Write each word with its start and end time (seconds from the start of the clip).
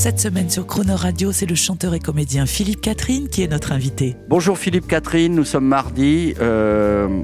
Cette 0.00 0.18
semaine 0.18 0.48
sur 0.48 0.66
Croner 0.66 0.94
Radio, 0.94 1.30
c'est 1.30 1.44
le 1.44 1.54
chanteur 1.54 1.92
et 1.92 1.98
comédien 1.98 2.46
Philippe 2.46 2.80
Catherine 2.80 3.28
qui 3.28 3.42
est 3.42 3.48
notre 3.48 3.72
invité. 3.72 4.16
Bonjour 4.30 4.56
Philippe 4.56 4.86
Catherine, 4.86 5.34
nous 5.34 5.44
sommes 5.44 5.66
mardi. 5.66 6.32
Euh, 6.40 7.20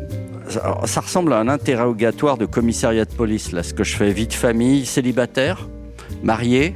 ça, 0.48 0.80
ça 0.84 1.00
ressemble 1.00 1.32
à 1.32 1.38
un 1.38 1.48
interrogatoire 1.48 2.36
de 2.36 2.44
commissariat 2.44 3.06
de 3.06 3.12
police, 3.14 3.52
là, 3.52 3.62
ce 3.62 3.72
que 3.72 3.82
je 3.82 3.96
fais. 3.96 4.10
Vie 4.10 4.26
de 4.26 4.34
famille, 4.34 4.84
célibataire, 4.84 5.70
marié, 6.22 6.74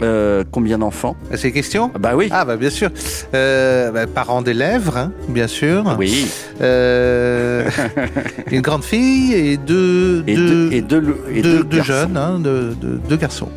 euh, 0.00 0.42
combien 0.50 0.78
d'enfants? 0.78 1.16
Ces 1.34 1.52
questions 1.52 1.90
Ah 1.94 1.98
Bah 1.98 2.12
oui. 2.16 2.28
Ah 2.30 2.46
bah 2.46 2.56
bien 2.56 2.70
sûr. 2.70 2.88
Euh, 3.34 3.90
bah, 3.92 4.06
parents 4.06 4.40
d'élèves, 4.40 4.90
hein, 4.96 5.12
bien 5.28 5.48
sûr. 5.48 5.96
Oui, 5.98 6.28
Euh, 6.62 7.68
une 8.50 8.62
grande 8.62 8.84
fille 8.84 9.34
et 9.34 9.58
deux, 9.58 10.24
et 10.26 10.34
deux, 10.34 10.46
deux, 10.48 10.72
et 10.72 10.80
deux, 10.82 11.18
et 11.34 11.42
deux- 11.42 11.52
deux 11.58 11.64
deux 11.64 11.76
garçons. 11.76 11.92
jeunes, 11.92 12.16
hein, 12.16 12.38
deux, 12.40 12.74
deux- 12.80 13.00
deux 13.06 13.16
garçons. 13.16 13.50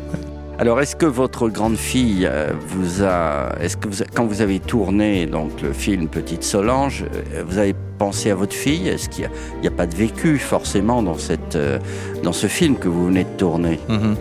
Alors, 0.60 0.78
est-ce 0.82 0.94
que 0.94 1.06
votre 1.06 1.48
grande 1.48 1.78
fille 1.78 2.28
euh, 2.30 2.50
vous 2.68 3.02
a, 3.02 3.48
est-ce 3.62 3.78
que 3.78 3.88
vous, 3.88 4.02
a- 4.02 4.06
quand 4.14 4.26
vous 4.26 4.42
avez 4.42 4.58
tourné 4.60 5.24
donc 5.24 5.62
le 5.62 5.72
film 5.72 6.06
Petite 6.06 6.44
Solange, 6.44 7.06
euh, 7.34 7.42
vous 7.48 7.56
avez 7.56 7.74
pensé 7.96 8.30
à 8.30 8.34
votre 8.34 8.52
fille? 8.54 8.86
Est-ce 8.86 9.08
qu'il 9.08 9.30
n'y 9.62 9.66
a, 9.68 9.70
pas 9.70 9.86
de 9.86 9.96
vécu 9.96 10.36
forcément 10.38 11.02
dans 11.02 11.16
cette, 11.16 11.56
euh, 11.56 11.78
dans 12.22 12.34
ce 12.34 12.46
film 12.46 12.76
que 12.76 12.88
vous 12.88 13.06
venez 13.06 13.24
de 13.24 13.36
tourner? 13.38 13.80
Mhm. 13.88 14.16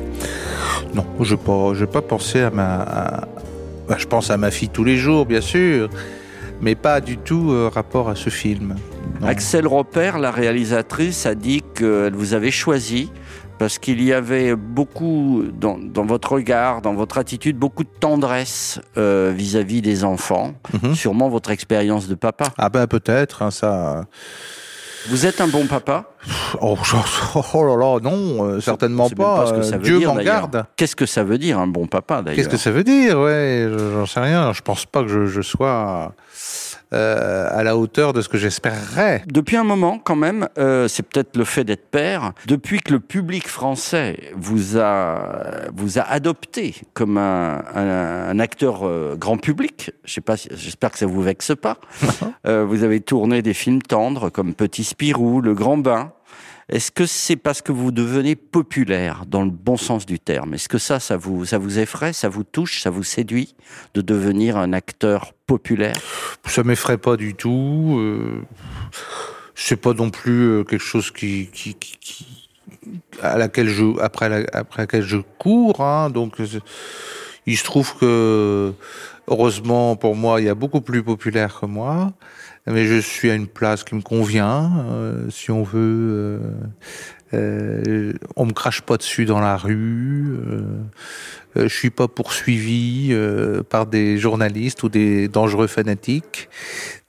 Non, 0.95 1.05
je 1.19 1.35
n'ai 1.35 1.41
pas, 1.41 1.99
pas 1.99 2.01
pensé 2.07 2.39
à 2.39 2.51
ma. 2.51 2.83
à- 2.83 3.27
bah, 3.89 3.95
je 3.97 4.05
pense 4.05 4.31
à 4.31 4.37
ma 4.37 4.49
fille 4.49 4.69
tous 4.69 4.85
les 4.85 4.95
jours, 4.95 5.25
bien 5.25 5.41
sûr, 5.41 5.89
mais 6.61 6.75
pas 6.75 7.01
du 7.01 7.17
tout 7.17 7.51
euh, 7.51 7.69
rapport 7.73 8.07
à 8.07 8.15
ce 8.15 8.29
film. 8.29 8.75
Non. 9.19 9.27
Axel 9.27 9.67
Roper, 9.67 10.13
la 10.21 10.31
réalisatrice, 10.31 11.25
a 11.25 11.35
dit 11.35 11.63
qu'elle 11.75 12.13
vous 12.13 12.33
avait 12.33 12.51
choisi 12.51 13.11
parce 13.59 13.77
qu'il 13.77 14.01
y 14.01 14.13
avait 14.13 14.55
beaucoup 14.55 15.43
dans, 15.53 15.77
dans 15.77 16.05
votre 16.05 16.31
regard, 16.31 16.81
dans 16.81 16.93
votre 16.93 17.17
attitude, 17.17 17.57
beaucoup 17.57 17.83
de 17.83 17.89
tendresse 17.99 18.79
euh, 18.97 19.31
vis-à-vis 19.35 19.81
des 19.81 20.03
enfants. 20.05 20.53
Mhm. 20.81 20.95
Sûrement 20.95 21.29
votre 21.29 21.51
expérience 21.51 22.07
de 22.07 22.15
papa. 22.15 22.45
Ah 22.57 22.69
ben 22.69 22.87
peut-être, 22.87 23.41
hein, 23.43 23.51
ça. 23.51 24.05
Vous 25.09 25.25
êtes 25.25 25.39
un 25.39 25.47
bon 25.47 25.65
papa? 25.65 26.05
Oh, 26.61 26.77
oh, 27.53 27.63
là 27.63 27.75
là, 27.77 27.99
non, 28.01 28.43
euh, 28.45 28.59
certainement 28.59 29.09
pas. 29.09 29.35
pas 29.37 29.45
ce 29.47 29.53
que 29.53 29.61
ça 29.61 29.77
veut 29.77 29.83
Dieu 29.83 29.99
m'en 30.05 30.15
garde. 30.15 30.65
Qu'est-ce 30.75 30.95
que 30.95 31.05
ça 31.05 31.23
veut 31.23 31.37
dire 31.37 31.57
un 31.59 31.67
bon 31.67 31.87
papa 31.87 32.21
d'ailleurs 32.21 32.35
Qu'est-ce 32.35 32.49
que 32.49 32.57
ça 32.57 32.71
veut 32.71 32.83
dire? 32.83 33.17
Ouais, 33.19 33.67
je- 33.71 33.91
j'en 33.93 34.05
sais 34.05 34.19
rien. 34.19 34.51
Je 34.53 34.61
pense 34.61 34.85
pas 34.85 35.03
que 35.03 35.07
je, 35.09 35.25
je 35.25 35.41
sois 35.41 36.13
euh, 36.93 37.47
à 37.51 37.63
la 37.63 37.77
hauteur 37.77 38.13
de 38.13 38.21
ce 38.21 38.29
que 38.29 38.37
j'espérerais. 38.37 39.23
Depuis 39.27 39.57
un 39.57 39.63
moment, 39.63 39.99
quand 39.99 40.15
même, 40.15 40.47
euh, 40.57 40.87
c'est 40.87 41.03
peut-être 41.03 41.37
le 41.37 41.45
fait 41.45 41.63
d'être 41.63 41.89
père. 41.89 42.31
Depuis 42.47 42.79
que 42.79 42.91
le 42.93 42.99
public 42.99 43.47
français 43.47 44.31
vous 44.35 44.77
a 44.77 45.67
vous 45.75 45.99
a 45.99 46.01
adopté 46.03 46.75
comme 46.93 47.17
un, 47.17 47.63
un- 47.75 48.29
un 48.29 48.39
acteur 48.39 48.87
euh, 48.87 49.15
grand 49.15 49.37
public, 49.37 49.91
je 50.05 50.13
sais 50.13 50.21
pas, 50.21 50.37
si- 50.37 50.49
j'espère 50.55 50.91
que 50.91 50.97
ça 50.97 51.05
vous 51.05 51.21
vexe 51.21 51.53
pas. 51.59 51.77
Euh, 52.47 52.63
vous 52.63 52.83
avez 52.83 53.01
tourné 53.01 53.41
des 53.41 53.53
films 53.53 53.81
tendres 53.81 54.29
comme 54.29 54.53
Petit 54.53 54.85
Spirou, 54.85 55.41
Le 55.41 55.53
Grand 55.53 55.77
Bain. 55.77 56.13
Est-ce 56.69 56.91
que 56.91 57.07
c'est 57.07 57.35
parce 57.35 57.63
que 57.63 57.71
vous 57.71 57.91
devenez 57.91 58.35
populaire 58.35 59.23
dans 59.27 59.43
le 59.43 59.49
bon 59.49 59.75
sens 59.75 60.05
du 60.05 60.19
terme? 60.19 60.53
Est-ce 60.53 60.69
que 60.69 60.77
ça, 60.77 60.99
ça 60.99 61.17
vous, 61.17 61.43
effraie, 61.79 62.13
ça 62.13 62.29
vous 62.29 62.43
touche, 62.43 62.81
ça 62.81 62.91
vous 62.91 63.03
séduit 63.03 63.55
de 63.95 64.01
devenir 64.01 64.55
un 64.55 64.71
acteur 64.73 65.33
populaire? 65.47 65.95
Ça 66.45 66.63
m'effraie 66.63 66.99
pas 66.99 67.17
du 67.17 67.33
tout. 67.33 67.97
Euh, 67.97 68.43
c'est 69.55 69.77
pas 69.77 69.93
non 69.93 70.11
plus 70.11 70.43
euh, 70.43 70.63
quelque 70.63 70.83
chose 70.83 71.09
qui, 71.09 71.49
à 73.21 73.37
laquelle 73.37 73.67
je 73.67 73.99
après 73.99 74.29
la- 74.29 74.45
laquelle 74.77 75.03
je 75.03 75.17
cours. 75.39 75.81
Hein, 75.81 76.11
donc 76.11 76.39
euh, 76.39 76.47
il 77.47 77.57
se 77.57 77.63
trouve 77.63 77.95
que 77.97 78.73
heureusement 79.27 79.95
pour 79.95 80.15
moi, 80.15 80.39
il 80.39 80.45
y 80.45 80.49
a 80.49 80.55
beaucoup 80.55 80.81
plus 80.81 81.01
populaire 81.01 81.59
que 81.59 81.65
moi. 81.65 82.13
Mais 82.69 82.85
je 82.85 82.99
suis 82.99 83.29
à 83.31 83.35
une 83.35 83.47
place 83.47 83.83
qui 83.83 83.95
me 83.95 84.01
convient, 84.01 84.71
euh, 84.89 85.29
si 85.29 85.51
on 85.51 85.63
veut. 85.63 85.79
Euh, 85.81 86.39
euh, 87.33 88.13
on 88.35 88.45
me 88.45 88.53
crache 88.53 88.81
pas 88.81 88.97
dessus 88.97 89.25
dans 89.25 89.39
la 89.39 89.55
rue. 89.55 90.35
Euh, 90.49 90.83
je 91.55 91.67
suis 91.67 91.89
pas 91.89 92.07
poursuivi 92.07 93.15
par 93.69 93.85
des 93.85 94.17
journalistes 94.17 94.83
ou 94.83 94.89
des 94.89 95.27
dangereux 95.27 95.67
fanatiques. 95.67 96.49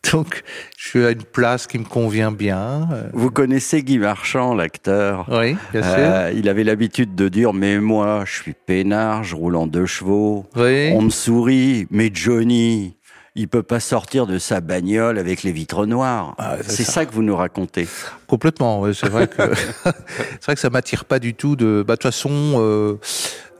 Donc, 0.12 0.42
je 0.78 0.88
suis 0.88 1.04
à 1.04 1.10
une 1.10 1.22
place 1.22 1.66
qui 1.66 1.78
me 1.78 1.84
convient 1.84 2.32
bien. 2.32 2.88
Vous 3.12 3.30
connaissez 3.30 3.82
Guy 3.82 3.98
Marchand, 3.98 4.54
l'acteur? 4.54 5.26
Oui, 5.30 5.56
bien 5.72 5.82
sûr. 5.82 5.92
Euh, 5.94 6.32
il 6.34 6.48
avait 6.48 6.64
l'habitude 6.64 7.14
de 7.14 7.28
dire 7.28 7.52
Mais 7.52 7.78
moi, 7.78 8.24
je 8.26 8.32
suis 8.42 8.54
peinard, 8.54 9.24
je 9.24 9.36
roule 9.36 9.56
en 9.56 9.66
deux 9.66 9.86
chevaux. 9.86 10.46
oui. 10.56 10.90
On 10.94 11.02
me 11.02 11.10
sourit, 11.10 11.86
mais 11.90 12.10
Johnny, 12.12 12.96
il 13.36 13.48
peut 13.48 13.62
pas 13.62 13.80
sortir 13.80 14.26
de 14.26 14.38
sa 14.38 14.60
bagnole 14.60 15.18
avec 15.18 15.42
les 15.42 15.52
vitres 15.52 15.86
noires. 15.86 16.34
Ah, 16.38 16.56
c'est 16.66 16.84
ça. 16.84 16.92
ça. 16.92 17.06
que 17.06 17.12
vous 17.14 17.22
nous 17.22 17.36
racontez. 17.36 17.86
Complètement, 18.26 18.80
ouais, 18.80 18.92
c'est 18.94 19.08
vrai 19.08 19.28
que 19.28 19.42
c'est 19.84 20.44
vrai 20.46 20.54
que 20.54 20.60
ça 20.60 20.70
m'attire 20.70 21.04
pas 21.04 21.18
du 21.18 21.34
tout 21.34 21.56
de. 21.56 21.84
Bah, 21.86 21.94
de 21.94 21.98
toute 22.00 22.10
façon, 22.10 22.30
euh, 22.56 22.96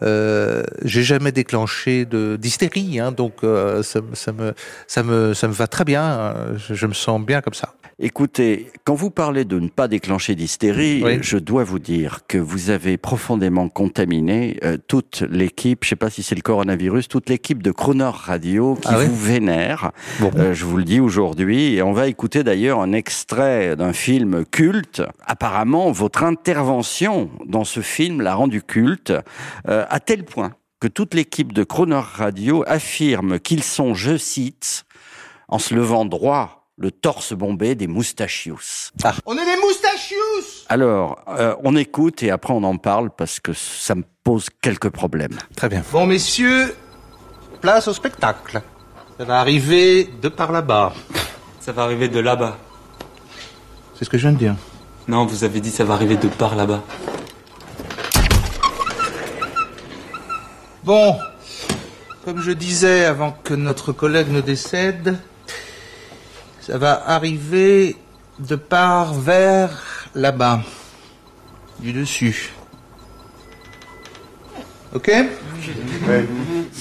euh, 0.03 0.62
j'ai 0.84 1.03
jamais 1.03 1.32
déclenché 1.32 2.04
de 2.04 2.36
d'hystérie, 2.36 2.98
hein, 3.00 3.12
donc 3.12 3.44
euh, 3.44 3.82
ça, 3.82 4.00
me- 4.00 4.14
ça 4.14 4.32
me 4.32 4.54
ça 4.86 5.03
me 5.03 5.34
ça 5.34 5.47
me 5.48 5.53
va 5.53 5.66
très 5.66 5.84
bien. 5.84 6.34
Je, 6.56 6.75
je 6.75 6.87
me 6.87 6.94
sens 6.94 7.20
bien 7.25 7.41
comme 7.41 7.54
ça. 7.54 7.75
Écoutez, 8.03 8.72
quand 8.84 8.94
vous 8.94 9.11
parlez 9.11 9.44
de 9.44 9.61
ne 9.61 9.69
pas 9.69 9.87
déclencher 9.87 10.34
d'hystérie, 10.34 11.03
Oui. 11.05 11.19
je 11.21 11.37
dois 11.37 11.65
vous 11.65 11.78
dire 11.78 12.21
que 12.27 12.38
vous 12.38 12.71
avez 12.71 12.97
profondément 12.97 13.69
contaminé 13.69 14.59
euh, 14.65 14.78
toute 14.88 15.22
l'équipe, 15.31 15.84
je 15.84 15.91
sais 15.91 15.97
pas 15.97 16.09
si 16.09 16.22
c'est 16.22 16.34
le 16.34 16.41
coronavirus, 16.41 17.09
toute 17.09 17.28
l'équipe 17.28 17.62
de 17.62 17.71
Croner 17.71 18.09
Radio 18.11 18.75
qui 18.77 18.88
Ah 18.91 18.99
oui 19.00 19.05
vous 19.06 19.16
vénère. 19.16 19.93
Bon. 20.19 20.31
Euh, 20.37 20.55
je 20.55 20.65
vous 20.65 20.78
le 20.78 20.84
dis 20.84 20.99
aujourd'hui, 20.99 21.75
et 21.75 21.83
on 21.83 21.93
va 21.93 22.06
écouter 22.09 22.43
d'ailleurs 22.43 22.81
un 22.81 22.93
extrait 22.93 23.77
d'un 23.77 23.93
film 23.93 24.47
culte. 24.47 25.03
Apparemment, 25.27 25.93
votre 25.93 26.25
intervention 26.25 27.28
dans 27.44 27.65
ce 27.65 27.81
film 27.81 28.22
l'a 28.22 28.34
rendu 28.34 28.62
culte, 28.62 29.12
euh, 29.69 29.84
à 29.91 30.00
tel 30.00 30.25
point 30.25 30.53
que 30.81 30.88
toute 30.88 31.12
l'équipe 31.12 31.53
de 31.53 31.65
Croner 31.65 32.00
Radio 32.03 32.65
affirme 32.67 33.38
qu'ils 33.38 33.62
sont, 33.62 33.93
je 33.93 34.17
cite, 34.17 34.87
en 35.49 35.59
se 35.59 35.75
levant 35.75 36.06
droit, 36.06 36.59
le 36.81 36.91
torse 36.91 37.35
bombé 37.35 37.75
des 37.75 37.87
moustachios. 37.87 38.91
On 39.27 39.37
est 39.37 39.45
des 39.45 39.61
moustachious 39.61 40.65
Alors, 40.71 41.21
euh, 41.29 41.55
on 41.63 41.77
écoute 41.77 42.23
et 42.23 42.31
après 42.31 42.55
on 42.55 42.65
en 42.65 42.79
parle 42.79 43.11
parce 43.11 43.39
que 43.39 43.53
ça 43.53 43.95
me 43.95 44.03
pose 44.25 44.47
quelques 44.63 44.89
problèmes. 44.89 45.39
Très 45.55 45.69
bien. 45.69 45.85
Bon, 45.93 46.07
messieurs, 46.07 46.75
place 47.61 47.87
au 47.87 47.93
spectacle. 47.93 48.63
Ça 49.19 49.25
va 49.27 49.41
arriver 49.41 50.09
de 50.23 50.31
par 50.31 50.53
là-bas. 50.53 50.95
Ça 51.61 51.73
va 51.73 51.83
arriver 51.83 52.09
de 52.09 52.19
là-bas. 52.19 52.57
C'est 53.95 54.07
ce 54.07 54.11
que 54.11 54.17
je 54.17 54.23
viens 54.23 54.33
de 54.33 54.39
dire. 54.39 54.57
Non, 55.07 55.27
vous 55.27 55.45
avez 55.45 55.61
dit 55.61 55.71
ça 55.71 55.85
va 55.85 55.93
arriver 55.93 56.17
de 56.17 56.29
par 56.29 56.57
là-bas. 56.57 56.83
Bon, 60.83 61.19
comme 62.25 62.41
je 62.41 62.53
disais 62.53 63.05
avant 63.05 63.33
que 63.33 63.53
notre 63.53 63.93
collègue 63.93 64.31
ne 64.31 64.41
décède, 64.41 65.19
ça 66.70 66.78
va 66.78 67.02
arriver 67.05 67.96
de 68.38 68.55
part 68.55 69.14
vers 69.14 70.08
là-bas, 70.14 70.61
du 71.81 71.93
dessus. 71.93 72.52
Ok? 74.94 75.11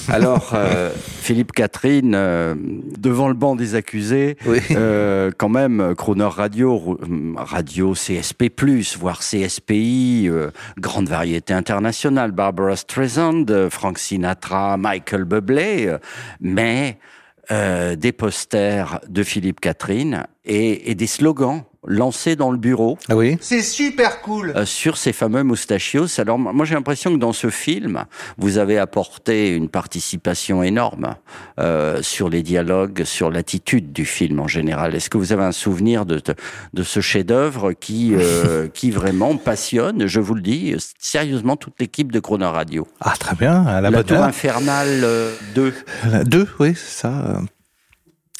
Alors, 0.08 0.52
euh, 0.54 0.90
Philippe 0.94 1.50
Catherine, 1.50 2.12
euh, 2.14 2.54
devant 2.98 3.26
le 3.26 3.34
banc 3.34 3.56
des 3.56 3.74
accusés, 3.74 4.36
Oui. 4.46 4.60
euh, 4.70 5.32
quand 5.36 5.48
même, 5.48 5.96
Croner 5.96 6.22
Radio, 6.24 6.96
radio 7.36 7.92
CSP+, 7.94 8.48
voire 8.96 9.18
CSPI, 9.18 10.30
grande 10.78 11.08
variété 11.08 11.52
internationale, 11.52 12.30
Barbara 12.30 12.76
Streisand, 12.76 13.68
Frank 13.70 13.98
Sinatra, 13.98 14.76
Michael 14.76 15.24
Bublé, 15.24 15.96
mais 16.40 16.96
euh, 17.52 17.96
des 17.96 18.12
posters 18.12 19.00
de 19.08 19.22
Philippe 19.22 19.60
Catherine 19.60 20.26
et, 20.44 20.90
et 20.90 20.94
des 20.94 21.06
slogans 21.06 21.64
lancé 21.86 22.36
dans 22.36 22.50
le 22.50 22.58
bureau. 22.58 22.98
Ah 23.08 23.16
oui 23.16 23.38
C'est 23.40 23.62
super 23.62 24.20
cool. 24.20 24.52
Euh, 24.54 24.66
sur 24.66 24.96
ces 24.96 25.12
fameux 25.12 25.42
moustachios. 25.42 26.06
Alors 26.20 26.38
moi 26.38 26.64
j'ai 26.64 26.74
l'impression 26.74 27.12
que 27.12 27.18
dans 27.18 27.32
ce 27.32 27.48
film, 27.50 28.04
vous 28.38 28.58
avez 28.58 28.78
apporté 28.78 29.54
une 29.54 29.68
participation 29.68 30.62
énorme 30.62 31.14
euh, 31.58 32.02
sur 32.02 32.28
les 32.28 32.42
dialogues, 32.42 33.04
sur 33.04 33.30
l'attitude 33.30 33.92
du 33.92 34.04
film 34.04 34.40
en 34.40 34.48
général. 34.48 34.94
Est-ce 34.94 35.10
que 35.10 35.18
vous 35.18 35.32
avez 35.32 35.44
un 35.44 35.52
souvenir 35.52 36.06
de, 36.06 36.20
de 36.74 36.82
ce 36.82 37.00
chef-d'œuvre 37.00 37.72
qui, 37.72 38.14
euh, 38.14 38.68
qui 38.74 38.90
vraiment 38.90 39.36
passionne, 39.36 40.06
je 40.06 40.20
vous 40.20 40.34
le 40.34 40.42
dis, 40.42 40.74
sérieusement 40.98 41.56
toute 41.56 41.74
l'équipe 41.80 42.12
de 42.12 42.20
Chrono 42.20 42.50
Radio? 42.50 42.86
Ah 43.00 43.14
très 43.18 43.36
bien, 43.36 43.64
à 43.66 43.80
la, 43.80 43.90
La 43.90 44.04
Tour. 44.04 44.18
Infernale 44.18 45.00
euh, 45.02 45.34
2. 45.54 45.74
La 46.10 46.24
Deux, 46.24 46.48
oui, 46.58 46.74
c'est 46.76 47.00
ça. 47.02 47.40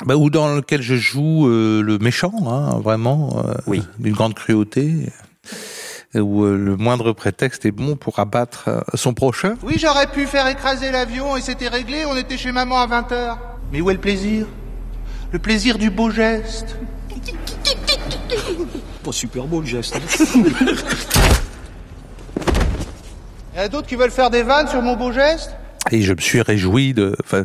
Bah, 0.06 0.16
ou 0.16 0.30
dans 0.30 0.54
lequel 0.54 0.80
je 0.82 0.94
joue 0.96 1.46
euh, 1.48 1.82
le 1.82 1.98
méchant, 1.98 2.32
hein, 2.46 2.78
vraiment, 2.80 3.44
euh, 3.46 3.54
Oui. 3.66 3.82
d'une 3.98 4.14
grande 4.14 4.34
cruauté, 4.34 5.10
euh, 6.16 6.20
où 6.20 6.44
euh, 6.44 6.56
le 6.56 6.76
moindre 6.76 7.12
prétexte 7.12 7.66
est 7.66 7.70
bon 7.70 7.96
pour 7.96 8.18
abattre 8.18 8.64
euh, 8.68 8.80
son 8.94 9.12
prochain. 9.12 9.56
Oui, 9.62 9.74
j'aurais 9.78 10.06
pu 10.06 10.26
faire 10.26 10.46
écraser 10.48 10.90
l'avion 10.90 11.36
et 11.36 11.42
c'était 11.42 11.68
réglé, 11.68 12.04
on 12.06 12.16
était 12.16 12.38
chez 12.38 12.50
maman 12.50 12.78
à 12.78 12.86
20h. 12.86 13.36
Mais 13.72 13.80
où 13.82 13.90
est 13.90 13.94
le 13.94 14.00
plaisir? 14.00 14.46
Le 15.32 15.38
plaisir 15.38 15.76
du 15.78 15.90
beau 15.90 16.10
geste. 16.10 16.76
Pas 19.04 19.12
super 19.12 19.44
beau 19.44 19.60
le 19.60 19.66
geste. 19.66 19.96
Il 20.34 20.46
y 23.56 23.60
en 23.60 23.64
a 23.64 23.68
d'autres 23.68 23.86
qui 23.86 23.96
veulent 23.96 24.10
faire 24.10 24.30
des 24.30 24.42
vannes 24.42 24.68
sur 24.68 24.82
mon 24.82 24.96
beau 24.96 25.12
geste? 25.12 25.50
Et 25.90 26.02
je 26.02 26.12
me 26.12 26.20
suis 26.20 26.42
réjoui 26.42 26.92
de, 26.94 27.16
enfin, 27.24 27.44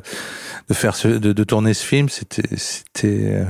de 0.70 0.74
faire 0.74 0.96
ce, 0.96 1.08
de, 1.08 1.34
de 1.34 1.44
tourner 1.44 1.74
ce 1.74 1.86
film. 1.86 2.10
C'était, 2.10 2.56
c'était 2.58 3.34
euh, 3.34 3.46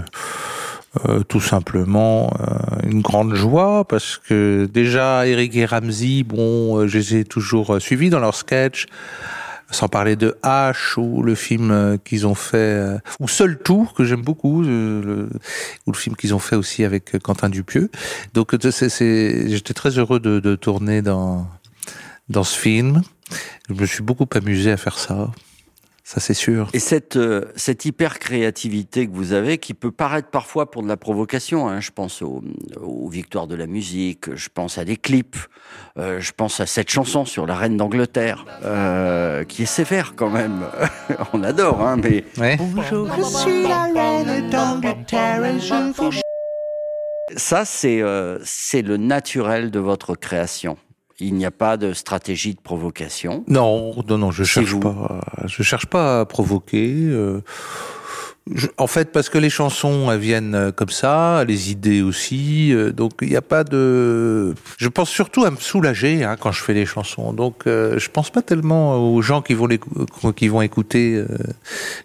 euh, 1.05 1.23
tout 1.23 1.41
simplement 1.41 2.33
euh, 2.39 2.89
une 2.89 3.01
grande 3.01 3.35
joie 3.35 3.85
parce 3.87 4.17
que 4.17 4.69
déjà 4.71 5.27
Eric 5.27 5.55
et 5.55 5.65
Ramsey, 5.65 6.23
bon, 6.23 6.79
euh, 6.79 6.87
je 6.87 6.97
les 6.97 7.15
ai 7.17 7.23
toujours 7.25 7.75
euh, 7.75 7.79
suivis 7.79 8.09
dans 8.09 8.19
leurs 8.19 8.35
sketchs. 8.35 8.85
Sans 9.71 9.87
parler 9.87 10.15
de 10.15 10.37
H 10.43 10.99
ou 10.99 11.23
le 11.23 11.33
film 11.33 11.71
euh, 11.71 11.97
qu'ils 11.97 12.27
ont 12.27 12.35
fait, 12.35 12.99
ou 13.19 13.27
Seul 13.27 13.57
Tout 13.57 13.89
que 13.97 14.03
j'aime 14.03 14.21
beaucoup, 14.21 14.61
le, 14.61 15.27
ou 15.87 15.91
le 15.91 15.97
film 15.97 16.15
qu'ils 16.15 16.35
ont 16.35 16.39
fait 16.39 16.55
aussi 16.55 16.83
avec 16.83 17.17
Quentin 17.23 17.49
Dupieux. 17.49 17.89
Donc 18.35 18.55
c'est, 18.61 19.49
j'étais 19.49 19.73
très 19.73 19.97
heureux 19.97 20.19
de, 20.19 20.39
de 20.39 20.55
tourner 20.55 21.01
dans 21.01 21.47
dans 22.29 22.43
ce 22.43 22.55
film. 22.55 23.01
Je 23.67 23.73
me 23.73 23.87
suis 23.87 24.03
beaucoup 24.03 24.27
amusé 24.35 24.71
à 24.71 24.77
faire 24.77 24.99
ça. 24.99 25.31
Ça, 26.07 26.19
c'est 26.19 26.35
sûr. 26.35 26.69
Et 26.73 26.77
cette, 26.79 27.15
euh, 27.15 27.45
cette 27.55 27.83
hyper 27.83 28.19
créativité 28.19 29.07
que 29.07 29.11
vous 29.11 29.33
avez, 29.33 29.57
qui 29.57 29.73
peut 29.73 29.89
paraître 29.89 30.29
parfois 30.29 30.69
pour 30.69 30.83
de 30.83 30.87
la 30.87 30.97
provocation, 30.97 31.67
hein, 31.67 31.79
je 31.81 31.89
pense 31.89 32.21
aux, 32.21 32.43
aux 32.79 33.09
victoires 33.09 33.47
de 33.47 33.55
la 33.55 33.65
musique, 33.65 34.35
je 34.35 34.49
pense 34.53 34.77
à 34.77 34.85
des 34.85 34.97
clips, 34.97 35.35
euh, 35.97 36.19
je 36.19 36.31
pense 36.31 36.59
à 36.59 36.67
cette 36.67 36.91
chanson 36.91 37.25
sur 37.25 37.47
la 37.47 37.55
reine 37.55 37.75
d'Angleterre, 37.75 38.45
euh, 38.63 39.43
qui 39.45 39.63
est 39.63 39.65
sévère 39.65 40.13
quand 40.15 40.29
même. 40.29 40.65
On 41.33 41.41
adore, 41.41 41.81
hein, 41.81 41.97
mais 41.97 42.23
Ouais. 42.37 42.55
ça, 47.35 47.65
c'est 47.65 48.01
euh, 48.03 48.37
c'est 48.43 48.83
le 48.83 48.97
naturel 48.97 49.71
de 49.71 49.79
votre 49.79 50.13
création. 50.15 50.77
Il 51.19 51.33
n'y 51.35 51.45
a 51.45 51.51
pas 51.51 51.77
de 51.77 51.93
stratégie 51.93 52.53
de 52.55 52.59
provocation. 52.59 53.43
Non, 53.47 53.93
non, 54.07 54.17
non, 54.17 54.31
je 54.31 54.43
cherche 54.43 54.69
vous. 54.71 54.79
pas. 54.81 55.21
Je 55.45 55.63
cherche 55.63 55.85
pas 55.85 56.19
à 56.21 56.25
provoquer. 56.25 56.93
euh, 56.93 57.39
je- 58.53 58.67
en 58.77 58.85
fait, 58.85 59.11
parce 59.11 59.29
que 59.29 59.37
les 59.39 59.49
chansons 59.49 60.11
elles 60.11 60.19
viennent 60.19 60.53
euh, 60.55 60.71
comme 60.71 60.89
ça, 60.89 61.43
les 61.45 61.71
idées 61.71 62.01
aussi. 62.03 62.71
euh, 62.73 62.91
donc 62.91 63.13
il 63.21 63.29
n'y 63.29 63.35
a 63.37 63.41
pas 63.41 63.63
de. 63.63 64.53
Je 64.77 64.87
pense 64.89 65.09
surtout 65.09 65.45
à 65.45 65.51
me 65.51 65.55
soulager 65.55 66.23
hein, 66.25 66.35
quand 66.39 66.51
je 66.51 66.61
fais 66.61 66.73
les 66.73 66.85
chansons. 66.85 67.31
Donc 67.33 67.65
euh, 67.65 67.97
je 67.97 68.09
pense 68.09 68.29
pas 68.29 68.41
tellement 68.41 68.97
aux 68.97 69.21
gens 69.21 69.41
qui 69.41 69.53
vont 69.55 69.65
les, 69.67 69.79
qui 70.35 70.47
vont 70.49 70.61
écouter 70.61 71.23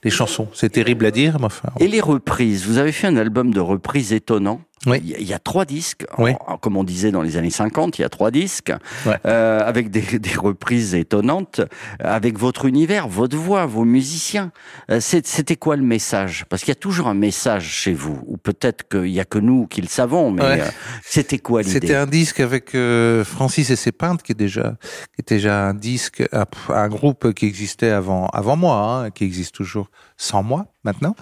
les 0.04 0.10
chansons. 0.10 0.48
C'est 0.54 0.70
terrible 0.70 1.04
à 1.04 1.10
dire, 1.10 1.38
mais 1.40 1.46
enfin. 1.46 1.68
Et 1.80 1.88
les 1.88 2.00
reprises, 2.00 2.64
vous 2.66 2.78
avez 2.78 2.92
fait 2.92 3.08
un 3.08 3.16
album 3.16 3.52
de 3.52 3.60
reprises 3.60 4.12
étonnant. 4.12 4.60
Oui. 4.86 4.98
Il 5.04 5.22
y 5.28 5.34
a- 5.34 5.38
trois 5.38 5.64
disques, 5.64 6.06
Oui. 6.18 6.32
Comme 6.62 6.76
on 6.76 6.84
disait 6.84 7.10
dans 7.10 7.20
les 7.22 7.36
années 7.36 7.50
50, 7.50 7.98
il 7.98 8.02
y 8.02 8.04
a 8.04 8.08
trois 8.08 8.30
disques, 8.30 8.72
Ouais. 9.06 9.16
euh, 9.26 9.60
avec 9.64 9.90
des, 9.90 10.00
des 10.18 10.34
reprises 10.34 10.94
étonnantes, 10.94 11.60
avec 11.98 12.38
votre 12.38 12.64
univers, 12.66 13.06
votre 13.08 13.36
voix, 13.36 13.66
vos 13.66 13.84
musiciens. 13.84 14.52
Euh, 14.90 15.00
C'était 15.00 15.56
quoi 15.56 15.76
le 15.76 15.82
message? 15.82 16.44
Parce 16.48 16.62
qu'il 16.62 16.70
y 16.70 16.72
a 16.72 16.80
toujours 16.80 17.08
un 17.08 17.14
message 17.14 17.64
chez 17.68 17.92
vous, 17.92 18.22
ou 18.26 18.36
peut-être 18.36 18.88
qu'il 18.88 19.08
y 19.10 19.20
a 19.20 19.24
que 19.24 19.38
nous 19.38 19.66
qui 19.66 19.82
le 19.82 19.88
savons, 19.88 20.30
mais 20.30 20.42
Ouais. 20.42 20.60
euh, 20.62 20.68
c'était 21.04 21.38
quoi 21.38 21.60
l'idée? 21.62 21.72
C'était 21.72 21.94
un 21.94 22.06
disque 22.06 22.40
avec 22.40 22.74
euh, 22.74 23.24
Francis 23.24 23.68
et 23.70 23.76
ses 23.76 23.92
peintres, 23.92 24.22
qui 24.22 24.32
est 24.32 24.34
déjà, 24.34 24.76
qui 25.14 25.20
est 25.20 25.28
déjà 25.28 25.66
un 25.68 25.74
disque, 25.74 26.22
un, 26.32 26.46
un 26.74 26.88
groupe 26.88 27.32
qui 27.34 27.46
existait 27.46 27.90
avant, 27.90 28.26
avant 28.28 28.56
moi, 28.56 28.76
hein, 29.04 29.10
qui 29.10 29.24
existe 29.24 29.54
toujours 29.54 29.90
sans 30.16 30.42
moi 30.42 30.66
maintenant. 30.84 31.14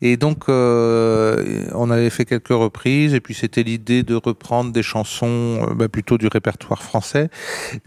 Et 0.00 0.16
donc, 0.16 0.44
euh, 0.48 1.64
on 1.74 1.90
avait 1.90 2.10
fait 2.10 2.24
quelques 2.24 2.48
reprises, 2.50 3.14
et 3.14 3.20
puis 3.20 3.34
c'était 3.34 3.64
l'idée 3.64 4.04
de 4.04 4.14
reprendre 4.14 4.72
des 4.72 4.82
chansons, 4.84 5.66
euh, 5.70 5.74
bah, 5.74 5.88
plutôt 5.88 6.18
du 6.18 6.28
répertoire 6.28 6.82
français, 6.84 7.30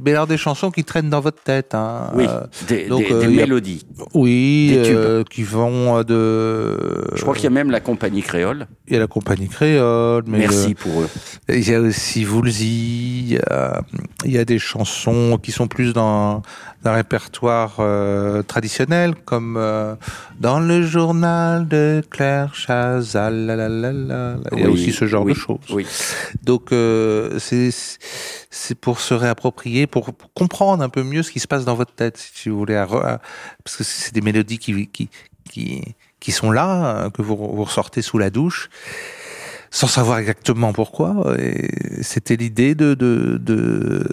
mais 0.04 0.12
alors 0.12 0.28
des 0.28 0.36
chansons 0.38 0.72
qui 0.72 0.84
traînent 0.84 1.10
dans 1.10 1.22
votre 1.22 1.42
tête. 1.42 1.74
Hein, 1.74 2.12
Oui, 2.14 2.26
Euh, 2.28 2.42
des, 2.68 2.88
donc, 2.88 3.08
des- 3.08 3.14
euh, 3.14 3.20
des 3.22 3.34
y 3.34 3.38
a- 3.40 3.42
mélodies. 3.44 3.86
oui, 4.14 4.72
Des 4.76 4.82
tubes. 4.90 4.96
euh, 4.98 5.24
qui 5.24 5.44
vont 5.44 6.00
euh, 6.00 6.04
de. 6.04 7.16
Je 7.16 7.22
crois 7.22 7.34
qu'il 7.34 7.46
y 7.46 7.48
a 7.48 7.52
même 7.52 7.72
la 7.72 7.80
compagnie 7.80 8.22
créole. 8.22 8.68
Il 8.88 8.94
y 8.94 8.98
a 8.98 9.00
la 9.00 9.08
compagnie 9.08 9.48
créole, 9.48 10.24
mais 10.28 10.40
Merci 10.40 10.70
le- 10.70 10.76
pour 10.76 11.02
eux. 11.04 11.10
il 11.48 11.68
y 11.70 11.74
a 11.74 11.80
aussi 11.80 12.26
Woolsey, 12.26 12.66
il 12.66 13.34
y 13.34 13.38
a, 13.38 13.82
il 14.26 14.32
y 14.32 14.38
a 14.38 14.44
des 14.44 14.60
chansons 14.60 15.40
qui 15.42 15.52
sont 15.54 15.68
plus 15.68 15.94
dans 15.94 16.42
un 16.84 16.94
répertoire 16.94 17.76
euh, 17.80 18.42
traditionnel, 18.44 19.14
comme 19.16 19.56
euh, 19.58 19.96
dans 20.40 20.60
le 20.60 20.82
journal 20.82 21.68
de 21.68 22.02
Claire 22.10 22.56
Chazal. 22.56 23.46
la, 23.46 23.56
la, 23.56 23.70
la, 23.70 23.92
la. 23.92 24.36
Il 24.54 24.60
y 24.60 24.64
a 24.64 24.66
Oui, 24.68 24.74
aussi 24.74 24.92
ce 24.92 25.06
genre 25.06 25.24
oui, 25.24 25.34
de 25.34 25.38
choses. 25.38 25.60
Oui. 25.72 25.86
Donc 26.44 26.72
euh, 26.72 27.38
c'est 27.40 27.70
c'est 28.50 28.76
pour 28.76 29.00
se 29.00 29.14
réapproprier, 29.14 29.88
pour 29.88 30.10
comprendre 30.34 30.84
un 30.84 30.90
peu 30.90 31.04
mieux 31.04 31.24
ce 31.24 31.32
qui 31.32 31.40
se 31.40 31.48
passe 31.48 31.66
dans 31.66 31.76
votre 31.76 31.94
tête, 31.94 32.18
si 32.18 32.50
vous 32.50 32.58
voulez, 32.58 32.76
à 32.76 32.84
à- 32.84 33.20
parce 33.64 33.78
que 33.78 33.84
c'est 33.84 34.14
des 34.14 34.22
mélodies 34.22 34.58
qui 34.60 34.88
qui 34.88 35.10
qui 35.50 35.84
qui 36.20 36.32
sont 36.32 36.52
là, 36.52 37.06
euh, 37.06 37.10
que 37.10 37.22
vous, 37.22 37.36
vous 37.36 37.64
ressortez 37.64 38.02
sous 38.02 38.18
la 38.18 38.30
douche 38.30 38.70
sans 39.74 39.88
savoir 39.88 40.18
exactement 40.20 40.74
pourquoi. 40.74 41.34
C'était 42.02 42.36
l'idée 42.36 42.76
de, 42.76 42.94
de, 42.94 43.38
de, 43.40 44.06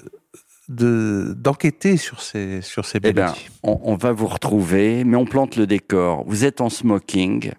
de- 0.69 1.35
d'enquêter 1.37 1.97
sur 1.97 2.21
ces, 2.21 2.61
sur 2.63 2.85
ces 2.85 2.99
Eh 3.03 3.13
ben, 3.13 3.33
on 3.63 3.97
va 3.97 4.13
vous 4.13 4.27
retrouver, 4.27 5.05
mais 5.05 5.17
on 5.17 5.25
plante 5.25 5.57
le 5.57 5.67
décor. 5.67 6.25
Vous 6.27 6.45
êtes 6.45 6.61
en 6.61 6.69
smoking, 6.69 7.53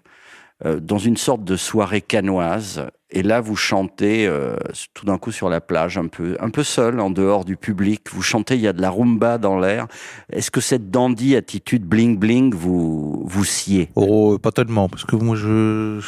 euh, 0.64 0.78
dans 0.78 0.98
une 0.98 1.16
sorte 1.16 1.42
de 1.44 1.56
soirée 1.56 2.02
canoise, 2.02 2.86
et 3.10 3.22
là 3.22 3.40
vous 3.40 3.56
chantez 3.56 4.26
euh, 4.26 4.54
tout 4.94 5.04
d'un 5.06 5.18
coup 5.18 5.32
sur 5.32 5.48
la 5.48 5.60
plage, 5.60 5.98
un 5.98 6.06
peu, 6.06 6.36
un 6.38 6.50
peu 6.50 6.62
seul, 6.62 7.00
en 7.00 7.10
dehors 7.10 7.44
du 7.44 7.56
public. 7.56 8.02
Vous 8.12 8.22
chantez, 8.22 8.54
il 8.54 8.60
y 8.60 8.68
a 8.68 8.72
de 8.72 8.80
la 8.80 8.90
rumba 8.90 9.38
dans 9.38 9.58
l'air. 9.58 9.88
Est-ce 10.32 10.50
que 10.52 10.60
cette 10.60 10.90
dandy 10.90 11.34
attitude 11.34 11.84
bling 11.84 12.18
bling 12.18 12.54
vous 12.54 13.24
vous 13.26 13.44
sied? 13.44 13.88
Oh, 13.96 14.38
pas 14.38 14.52
tellement, 14.52 14.88
parce 14.88 15.04
que 15.04 15.16
moi 15.16 15.34
je 15.34 15.98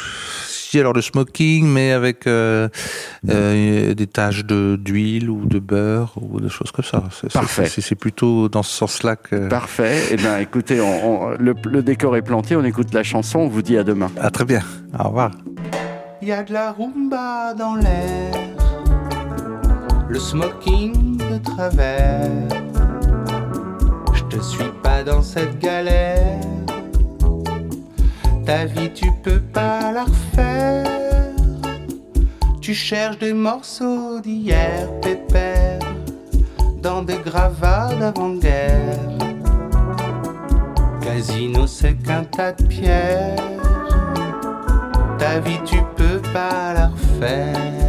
alors 0.79 0.93
le 0.93 1.01
smoking, 1.01 1.65
mais 1.67 1.91
avec 1.91 2.27
euh, 2.27 2.69
euh, 3.29 3.93
des 3.93 4.07
taches 4.07 4.45
de 4.45 4.75
d'huile 4.75 5.29
ou 5.29 5.45
de 5.45 5.59
beurre 5.59 6.13
ou 6.21 6.39
des 6.39 6.49
choses 6.49 6.71
comme 6.71 6.85
ça. 6.85 7.03
Parfait. 7.33 7.65
C'est, 7.67 7.95
plutôt 7.95 8.49
dans 8.49 8.63
ce 8.63 8.71
sens-là 8.75 9.15
que. 9.15 9.47
Parfait. 9.47 9.97
Eh 10.11 10.15
bien, 10.15 10.37
écoutez, 10.39 10.81
on- 10.81 11.23
on- 11.23 11.29
le, 11.37 11.53
le 11.65 11.81
décor 11.83 12.15
est 12.17 12.21
planté. 12.21 12.55
On 12.55 12.63
écoute 12.63 12.93
la 12.93 13.03
chanson. 13.03 13.39
On 13.39 13.47
vous 13.47 13.61
dit 13.61 13.77
à 13.77 13.83
demain. 13.83 14.09
Ah 14.19 14.29
très 14.31 14.45
bien. 14.45 14.61
Au 14.99 15.03
revoir. 15.09 15.31
Il 16.21 16.27
y 16.29 16.31
a 16.31 16.43
de 16.43 16.53
la 16.53 16.71
rumba 16.71 17.53
dans 17.53 17.75
l'air, 17.75 18.31
le 20.07 20.17
smoking 20.19 21.17
de 21.17 21.37
travers. 21.43 22.29
Je 24.13 24.23
te 24.37 24.41
suis 24.41 24.71
pas 24.81 25.03
dans 25.03 25.21
cette 25.21 25.59
galère. 25.59 26.39
Ta 28.45 28.65
vie, 28.65 28.91
tu 28.93 29.09
peux 29.23 29.39
pas 29.39 29.91
la 29.93 30.03
refaire. 30.03 30.85
Tu 32.59 32.73
cherches 32.73 33.17
des 33.19 33.33
morceaux 33.33 34.19
d'hier, 34.19 34.89
pépère, 35.01 35.79
dans 36.81 37.01
des 37.01 37.17
gravats 37.17 37.89
d'avant-guerre. 37.99 38.99
Casino, 41.01 41.67
c'est 41.67 41.95
qu'un 41.95 42.25
tas 42.25 42.51
de 42.51 42.63
pierres. 42.63 43.35
Ta 45.17 45.39
vie, 45.39 45.59
tu 45.65 45.77
peux 45.95 46.21
pas 46.33 46.73
la 46.73 46.87
refaire. 46.87 47.82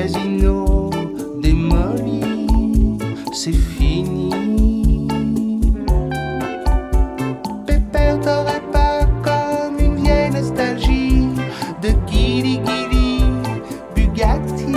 casino 0.00 0.90
des 1.42 1.54
c'est 3.32 3.52
fini. 3.52 5.06
Pépère, 7.66 8.18
t'aurais 8.20 8.62
pas 8.72 9.00
comme 9.22 9.78
une 9.78 9.96
vieille 9.96 10.30
nostalgie 10.30 11.28
de 11.82 11.90
Guili 12.08 12.58
Guili, 12.66 13.24
Bugatti, 13.94 14.72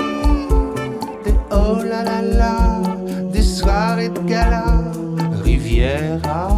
de 1.26 1.32
oh 1.52 1.78
la 1.84 2.04
la 2.04 2.22
la, 2.22 2.82
des 3.32 3.42
soirées 3.42 4.10
de 4.10 4.20
gala, 4.22 4.66
Riviera. 5.44 6.50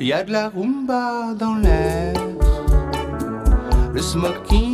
Y 0.00 0.12
a 0.12 0.24
de 0.24 0.32
la 0.32 0.48
rumba 0.48 1.34
dans 1.38 1.56
l'air, 1.56 2.14
le 3.92 4.00
smoking 4.00 4.67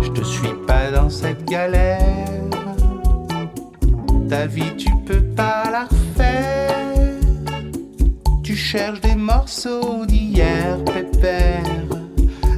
je 0.00 0.10
te 0.10 0.24
suis 0.24 0.54
pas 0.66 0.90
dans 0.90 1.10
cette 1.10 1.44
galère, 1.44 1.98
ta 4.28 4.46
vie 4.46 4.74
tu 4.76 4.90
peux 5.06 5.22
pas 5.36 5.64
la 5.70 5.84
refaire. 5.84 6.74
Tu 8.42 8.56
cherches 8.56 9.00
des 9.00 9.14
morceaux 9.14 10.06
d'hier, 10.06 10.78
pépère, 10.84 11.62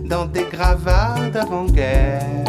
dans 0.05 0.27
des 0.27 0.45
gravats 0.51 1.17
d'avant-guerre. 1.33 2.45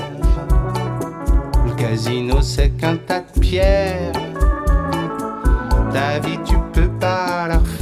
Le 1.66 1.74
casino 1.76 2.42
c'est 2.42 2.70
qu'un 2.72 2.98
tas 2.98 3.22
de 3.22 3.40
pierres 3.40 4.14
ta 5.94 6.20
vie 6.20 6.40
tu 6.44 6.56
peux 6.74 6.90
pas 7.00 7.48
la 7.48 7.58
refaire. 7.58 7.73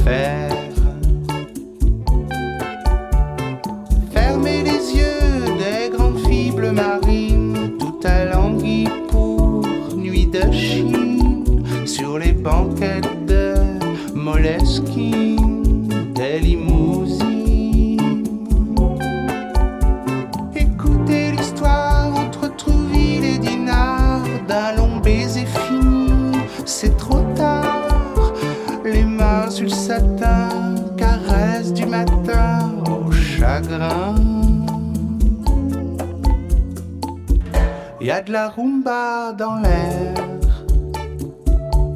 La 38.42 38.48
rumba 38.48 39.32
dans 39.32 39.54
l'air, 39.60 40.14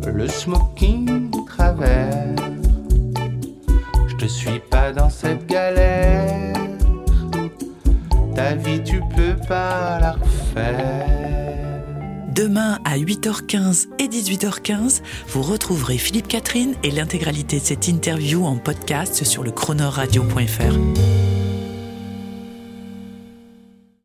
le 0.07 0.29
smoking 0.29 1.29
travers. 1.45 2.37
Je 4.07 4.15
te 4.15 4.26
suis 4.26 4.61
pas 4.71 4.93
dans 4.93 5.11
cette 5.11 5.45
galère, 5.47 6.55
ta 8.37 8.55
vie 8.55 8.81
tu 8.85 9.00
peux 9.17 9.35
pas 9.49 9.99
la 9.99 10.12
refaire. 10.12 11.83
Demain 12.33 12.79
à 12.85 12.97
8h15 12.97 13.88
et 13.99 14.07
18h15, 14.07 15.03
vous 15.26 15.43
retrouverez 15.43 15.99
Philippe 15.99 16.29
Catherine 16.29 16.75
et 16.85 16.93
l'intégralité 16.93 17.59
de 17.59 17.65
cette 17.65 17.88
interview 17.88 18.45
en 18.45 18.57
podcast 18.57 19.25
sur 19.25 19.43
le 19.43 19.50
chronoradio.fr. 19.50 21.36